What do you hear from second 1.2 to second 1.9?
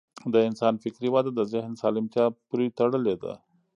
د ذهن